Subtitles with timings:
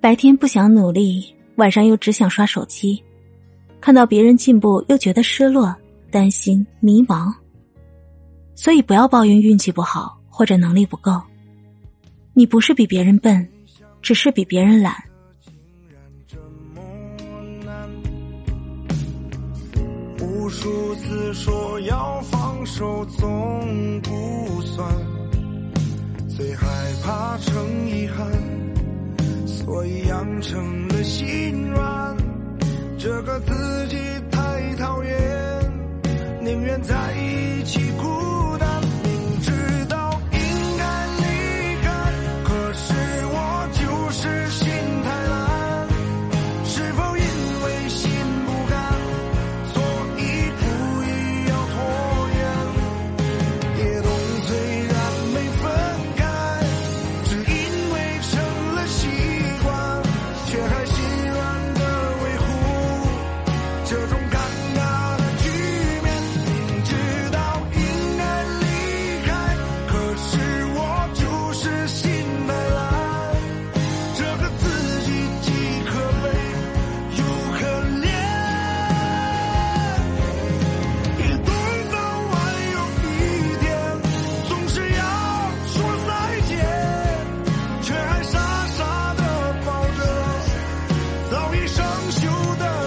[0.00, 1.22] 白天不想努力，
[1.56, 3.04] 晚上又只想刷手机，
[3.82, 5.76] 看到别人进步又觉得失落、
[6.10, 7.30] 担心、迷茫。
[8.54, 11.20] 所以不要抱怨运气不好或者能力不够，
[12.32, 13.46] 你不是比别人笨，
[14.00, 14.94] 只是比别人懒。
[20.22, 24.39] 无数次说要放手，总不
[31.02, 32.16] 心软，
[32.98, 33.96] 这个自己
[34.30, 35.12] 太讨厌，
[36.42, 37.19] 宁愿在。
[91.80, 92.79] 刚修的。